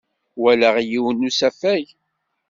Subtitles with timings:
[0.41, 1.85] Walaɣ yiwen n usafag.